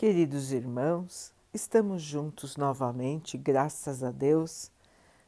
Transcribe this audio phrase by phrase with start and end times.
[0.00, 4.72] Queridos irmãos, estamos juntos novamente, graças a Deus.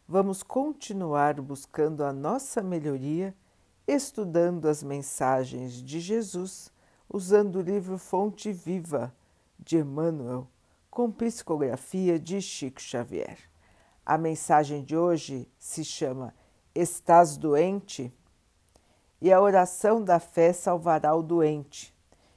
[0.09, 3.37] Vamos continuar buscando a nossa melhoria,
[3.87, 6.73] estudando as mensagens de Jesus,
[7.07, 9.15] usando o livro Fonte Viva
[9.59, 10.49] de Emmanuel,
[10.91, 13.41] com psicografia de Chico Xavier.
[14.07, 16.35] A mensagem de hoje se chama
[16.75, 18.11] Estás doente?
[19.21, 21.95] E a oração da fé salvará o doente,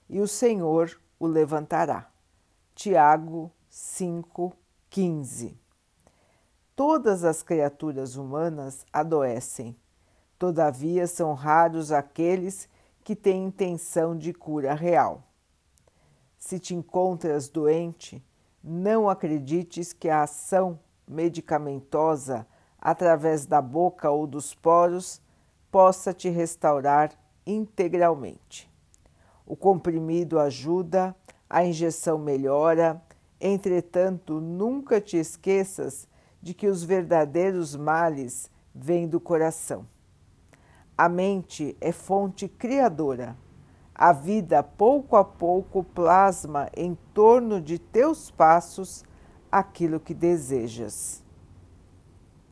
[0.10, 2.14] e o Senhor o levantará.
[2.76, 5.56] Tiago 5,15
[6.76, 9.78] Todas as criaturas humanas adoecem,
[10.38, 12.68] todavia são raros aqueles
[13.02, 15.24] que têm intenção de cura real.
[16.38, 18.22] Se te encontras doente,
[18.62, 22.46] não acredites que a ação medicamentosa
[22.78, 25.22] através da boca ou dos poros
[25.72, 27.14] possa te restaurar
[27.48, 28.70] integralmente.
[29.46, 31.16] O comprimido ajuda,
[31.50, 33.02] a injeção melhora,
[33.40, 36.08] entretanto, nunca te esqueças
[36.42, 39.88] de que os verdadeiros males vêm do coração.
[40.98, 43.36] A mente é fonte criadora.
[43.94, 49.04] A vida, pouco a pouco, plasma em torno de teus passos
[49.52, 51.24] aquilo que desejas.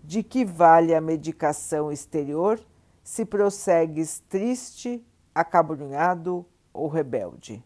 [0.03, 2.59] De que vale a medicação exterior
[3.03, 7.63] se prossegues triste, acabrunhado ou rebelde?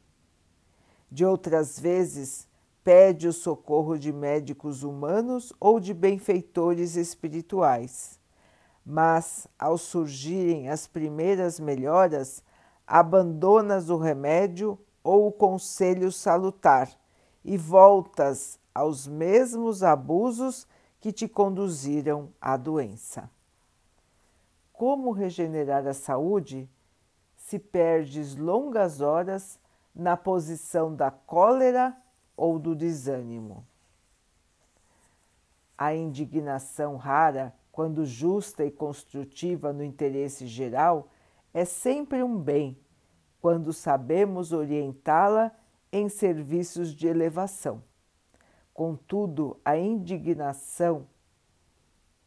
[1.09, 2.47] De outras vezes,
[2.83, 8.19] pede o socorro de médicos humanos ou de benfeitores espirituais.
[8.85, 12.43] Mas, ao surgirem as primeiras melhoras,
[12.85, 16.89] abandonas o remédio ou o conselho salutar
[17.43, 20.67] e voltas aos mesmos abusos
[20.99, 23.29] que te conduziram à doença.
[24.71, 26.69] Como regenerar a saúde
[27.35, 29.59] se perdes longas horas
[29.97, 31.97] na posição da cólera
[32.35, 33.65] ou do desânimo?
[35.75, 41.09] A indignação rara, quando justa e construtiva no interesse geral,
[41.53, 42.77] é sempre um bem,
[43.41, 45.51] quando sabemos orientá-la
[45.91, 47.83] em serviços de elevação.
[48.73, 51.07] Contudo, a indignação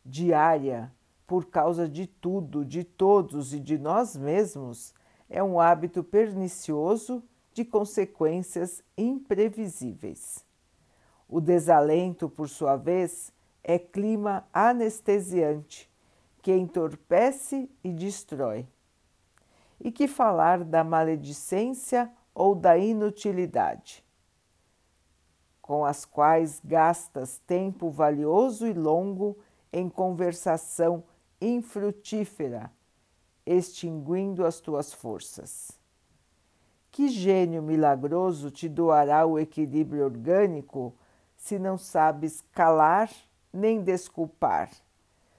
[0.05, 0.93] diária
[1.27, 4.93] por causa de tudo, de todos e de nós mesmos
[5.29, 7.23] é um hábito pernicioso
[7.53, 10.45] de consequências imprevisíveis.
[11.29, 15.91] O desalento, por sua vez, é clima anestesiante
[16.43, 18.67] que entorpece e destrói.
[19.81, 24.05] E que falar da maledicência ou da inutilidade?
[25.71, 29.39] com as quais gastas tempo valioso e longo
[29.73, 31.05] em conversação
[31.41, 32.73] infrutífera,
[33.47, 35.80] extinguindo as tuas forças.
[36.91, 40.93] Que gênio milagroso te doará o equilíbrio orgânico
[41.37, 43.11] se não sabes calar
[43.53, 44.71] nem desculpar,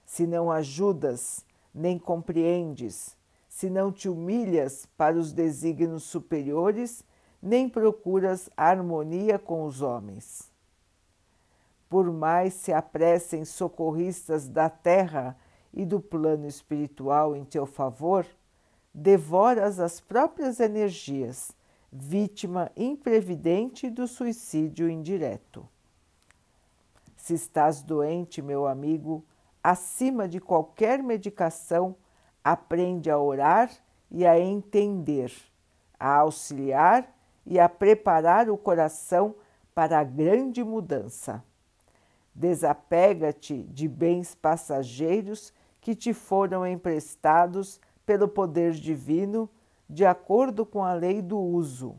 [0.04, 3.16] se não ajudas nem compreendes,
[3.48, 7.04] se não te humilhas para os desígnios superiores
[7.40, 10.50] nem procuras harmonia com os homens.
[11.88, 15.36] Por mais se apressem socorristas da terra
[15.74, 18.24] e do plano espiritual em teu favor,
[18.94, 21.52] devoras as próprias energias,
[21.90, 25.68] vítima imprevidente do suicídio indireto.
[27.16, 29.24] Se estás doente, meu amigo,
[29.62, 31.94] acima de qualquer medicação,
[32.42, 33.70] aprende a orar
[34.10, 35.32] e a entender,
[35.98, 37.14] a auxiliar
[37.46, 39.34] e a preparar o coração
[39.74, 41.42] para a grande mudança.
[42.34, 49.48] Desapega-te de bens passageiros que te foram emprestados pelo poder divino
[49.88, 51.96] de acordo com a lei do uso.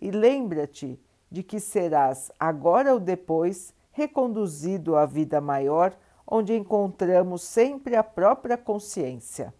[0.00, 1.00] E lembra-te
[1.30, 5.96] de que serás, agora ou depois, reconduzido à vida maior,
[6.26, 9.52] onde encontramos sempre a própria consciência.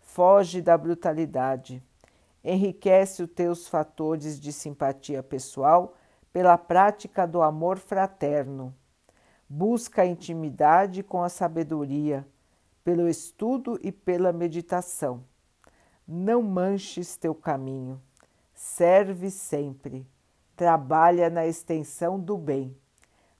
[0.00, 1.82] Foge da brutalidade
[2.42, 5.94] enriquece os teus fatores de simpatia pessoal
[6.32, 8.74] pela prática do amor fraterno.
[9.48, 12.26] Busca a intimidade com a sabedoria,
[12.82, 15.24] pelo estudo e pela meditação.
[16.06, 18.00] Não manches teu caminho.
[18.54, 20.06] Serve sempre.
[20.56, 22.76] Trabalha na extensão do bem.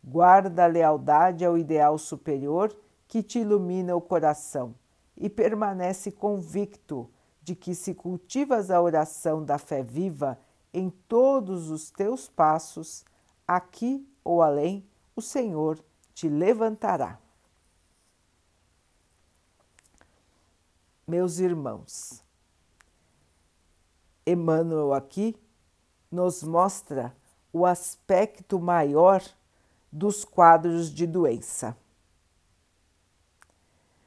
[0.03, 2.75] Guarda a lealdade ao ideal superior
[3.07, 4.75] que te ilumina o coração
[5.17, 7.11] e permanece convicto
[7.43, 10.39] de que se cultivas a oração da fé viva
[10.73, 13.05] em todos os teus passos,
[13.47, 15.79] aqui ou além, o Senhor
[16.15, 17.19] te levantará.
[21.11, 22.23] Meus irmãos,
[24.25, 25.37] Emmanuel aqui
[26.09, 27.13] nos mostra
[27.53, 29.21] o aspecto maior
[29.91, 31.77] dos quadros de doença.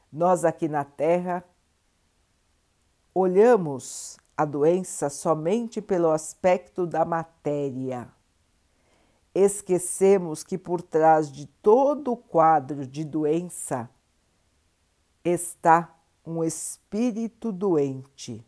[0.09, 1.43] Nós aqui na Terra
[3.13, 8.07] olhamos a doença somente pelo aspecto da matéria.
[9.35, 13.89] Esquecemos que por trás de todo o quadro de doença
[15.21, 15.92] está
[16.25, 18.45] um espírito doente,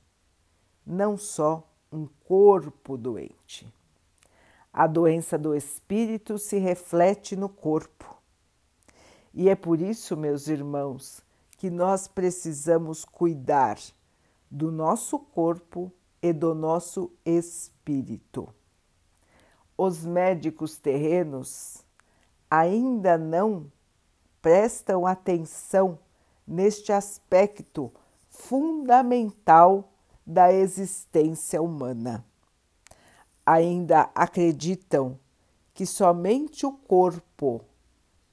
[0.86, 3.72] não só um corpo doente.
[4.72, 8.22] A doença do espírito se reflete no corpo.
[9.34, 11.22] E é por isso, meus irmãos,
[11.58, 13.78] que nós precisamos cuidar
[14.50, 15.92] do nosso corpo
[16.22, 18.54] e do nosso espírito.
[19.78, 21.84] Os médicos terrenos
[22.50, 23.72] ainda não
[24.42, 26.00] prestam atenção
[26.48, 27.92] neste aspecto
[28.30, 29.92] fundamental
[30.26, 32.26] da existência humana.
[33.46, 35.20] Ainda acreditam
[35.74, 37.62] que somente o corpo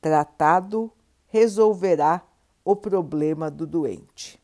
[0.00, 0.90] tratado
[1.26, 2.22] resolverá
[2.64, 4.40] o problema do doente.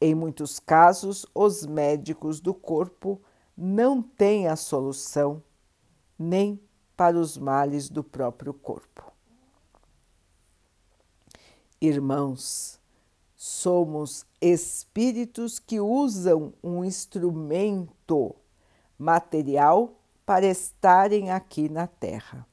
[0.00, 3.20] Em muitos casos, os médicos do corpo
[3.56, 5.42] não têm a solução
[6.18, 6.60] nem
[6.96, 9.13] para os males do próprio corpo.
[11.86, 12.80] Irmãos,
[13.36, 18.34] somos espíritos que usam um instrumento
[18.98, 19.92] material
[20.24, 22.46] para estarem aqui na Terra.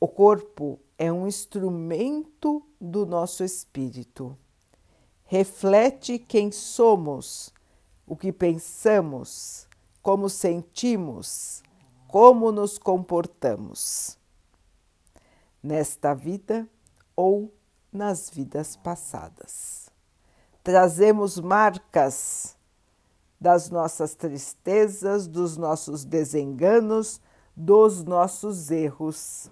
[0.00, 4.34] O corpo é um instrumento do nosso espírito.
[5.26, 7.52] Reflete quem somos,
[8.06, 9.68] o que pensamos,
[10.00, 11.62] como sentimos,
[12.08, 14.16] como nos comportamos.
[15.62, 16.66] Nesta vida
[17.14, 17.52] ou
[17.92, 19.90] nas vidas passadas.
[20.62, 22.56] Trazemos marcas
[23.38, 27.20] das nossas tristezas, dos nossos desenganos,
[27.54, 29.50] dos nossos erros.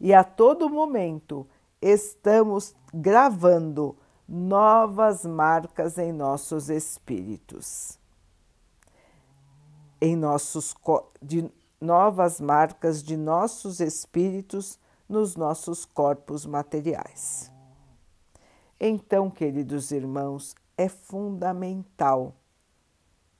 [0.00, 1.46] E a todo momento
[1.80, 3.96] estamos gravando
[4.28, 7.96] novas marcas em nossos espíritos.
[10.00, 10.74] Em nossos
[11.22, 11.48] de
[11.80, 14.79] novas marcas de nossos espíritos
[15.10, 17.50] nos nossos corpos materiais.
[18.78, 22.36] Então, queridos irmãos, é fundamental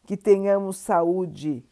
[0.05, 1.65] que tenhamos saúde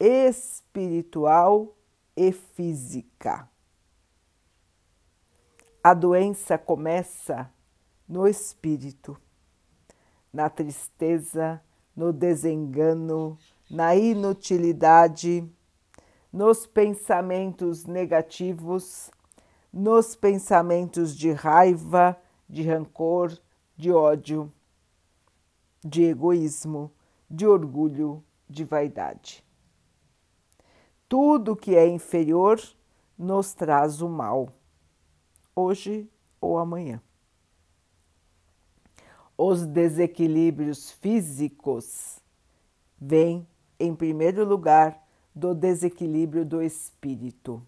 [0.00, 1.76] espiritual
[2.16, 3.46] e física.
[5.84, 7.52] A doença começa
[8.08, 9.20] no espírito,
[10.32, 11.62] na tristeza,
[11.94, 13.38] no desengano,
[13.70, 15.46] na inutilidade,
[16.32, 19.10] nos pensamentos negativos
[19.72, 23.38] nos pensamentos de raiva, de rancor,
[23.76, 24.52] de ódio,
[25.82, 26.92] de egoísmo,
[27.30, 29.42] de orgulho, de vaidade.
[31.08, 32.60] Tudo que é inferior
[33.18, 34.48] nos traz o mal,
[35.54, 36.08] hoje
[36.40, 37.00] ou amanhã.
[39.36, 42.20] Os desequilíbrios físicos
[43.00, 43.46] vêm,
[43.80, 45.02] em primeiro lugar,
[45.34, 47.62] do desequilíbrio do espírito.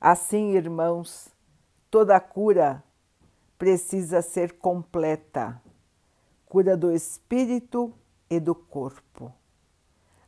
[0.00, 1.28] Assim, irmãos,
[1.90, 2.82] toda cura
[3.58, 5.60] precisa ser completa
[6.48, 7.92] cura do espírito
[8.28, 9.32] e do corpo.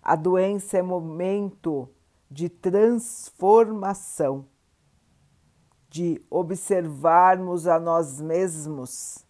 [0.03, 1.89] A doença é momento
[2.31, 4.47] de transformação,
[5.89, 9.25] de observarmos a nós mesmos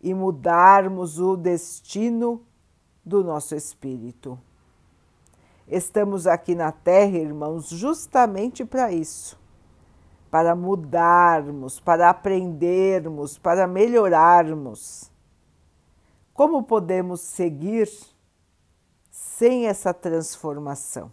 [0.00, 2.42] e mudarmos o destino
[3.04, 4.38] do nosso espírito.
[5.68, 9.45] Estamos aqui na Terra, irmãos, justamente para isso
[10.30, 15.10] para mudarmos, para aprendermos, para melhorarmos.
[16.34, 17.88] Como podemos seguir
[19.10, 21.12] sem essa transformação?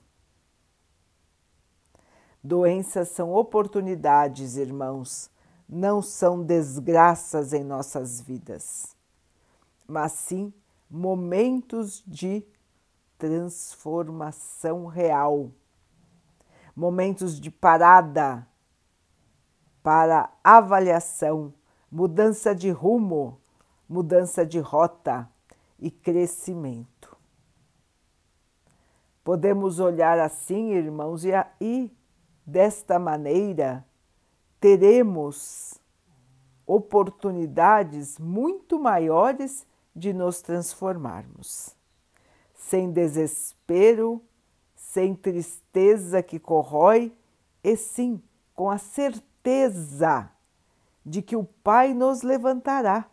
[2.43, 5.31] Doenças são oportunidades, irmãos,
[5.69, 8.95] não são desgraças em nossas vidas,
[9.87, 10.53] mas sim
[10.89, 12.45] momentos de
[13.17, 15.49] transformação real,
[16.75, 18.45] momentos de parada
[19.83, 21.53] para avaliação,
[21.91, 23.37] mudança de rumo,
[23.87, 25.29] mudança de rota
[25.77, 27.15] e crescimento.
[29.23, 31.91] Podemos olhar assim, irmãos, e, aí,
[32.45, 33.85] desta maneira
[34.59, 35.77] teremos
[36.65, 41.75] oportunidades muito maiores de nos transformarmos.
[42.55, 44.21] Sem desespero,
[44.75, 47.13] sem tristeza que corrói,
[47.61, 48.21] e sim
[48.55, 50.31] com a certeza certeza
[51.05, 53.05] de que o Pai nos levantará.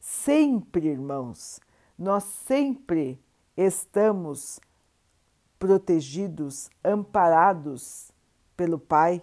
[0.00, 1.60] Sempre, irmãos,
[1.96, 3.22] nós sempre
[3.56, 4.58] estamos
[5.58, 8.10] protegidos, amparados
[8.56, 9.22] pelo Pai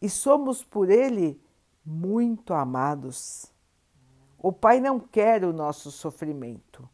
[0.00, 1.40] e somos por Ele
[1.84, 3.52] muito amados.
[4.38, 6.88] O Pai não quer o nosso sofrimento,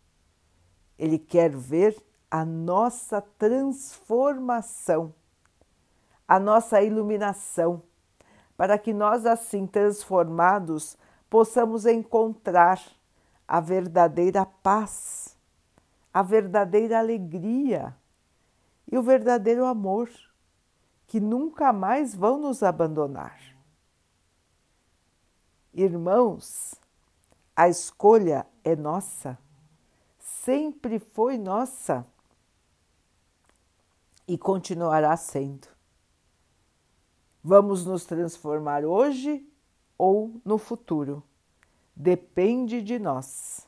[0.99, 5.13] Ele quer ver a nossa transformação,
[6.29, 7.83] a nossa iluminação,
[8.61, 10.95] para que nós, assim transformados,
[11.31, 12.79] possamos encontrar
[13.49, 15.35] a verdadeira paz,
[16.13, 17.97] a verdadeira alegria
[18.87, 20.11] e o verdadeiro amor,
[21.07, 23.41] que nunca mais vão nos abandonar.
[25.73, 26.75] Irmãos,
[27.57, 29.39] a escolha é nossa,
[30.19, 32.07] sempre foi nossa
[34.29, 35.80] e continuará sendo.
[37.43, 39.47] Vamos nos transformar hoje
[39.97, 41.23] ou no futuro.
[41.97, 43.67] Depende de nós.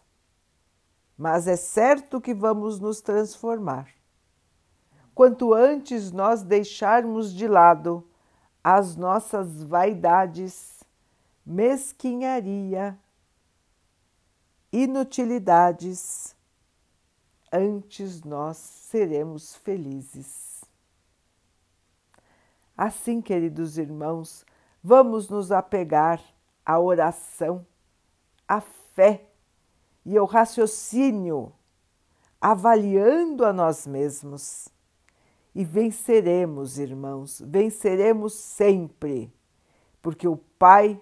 [1.17, 3.89] Mas é certo que vamos nos transformar.
[5.15, 8.07] Quanto antes nós deixarmos de lado
[8.65, 10.83] as nossas vaidades,
[11.45, 12.99] mesquinharia,
[14.73, 16.35] inutilidades,
[17.53, 20.52] antes nós seremos felizes.
[22.77, 24.45] Assim, queridos irmãos,
[24.83, 26.23] vamos nos apegar
[26.65, 27.67] à oração,
[28.49, 29.29] à fé
[30.05, 31.53] e ao raciocínio,
[32.41, 34.69] avaliando a nós mesmos.
[35.55, 39.31] E venceremos, irmãos, venceremos sempre,
[40.01, 40.99] porque o Pai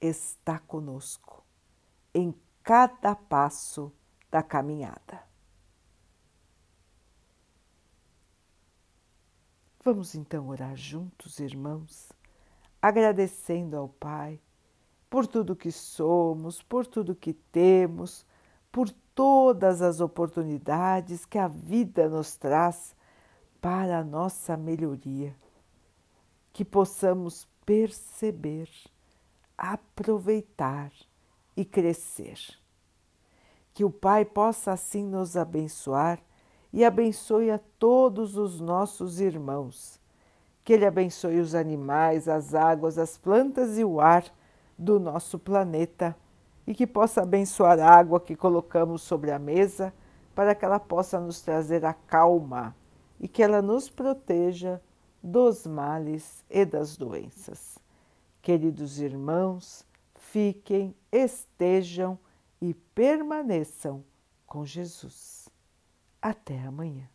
[0.00, 1.44] está conosco
[2.14, 3.92] em cada passo
[4.30, 5.25] da caminhada.
[9.86, 12.10] Vamos então orar juntos, irmãos,
[12.82, 14.40] agradecendo ao Pai
[15.08, 18.26] por tudo que somos, por tudo que temos,
[18.72, 22.96] por todas as oportunidades que a vida nos traz
[23.60, 25.36] para a nossa melhoria.
[26.52, 28.68] Que possamos perceber,
[29.56, 30.90] aproveitar
[31.56, 32.40] e crescer.
[33.72, 36.20] Que o Pai possa assim nos abençoar
[36.72, 40.00] e abençoe a todos os nossos irmãos.
[40.64, 44.24] Que Ele abençoe os animais, as águas, as plantas e o ar
[44.78, 46.16] do nosso planeta
[46.66, 49.94] e que possa abençoar a água que colocamos sobre a mesa
[50.34, 52.74] para que ela possa nos trazer a calma
[53.18, 54.80] e que ela nos proteja
[55.22, 57.78] dos males e das doenças.
[58.42, 62.18] Queridos irmãos, fiquem, estejam
[62.60, 64.04] e permaneçam
[64.46, 65.35] com Jesus.
[66.20, 67.08] Até amanhã.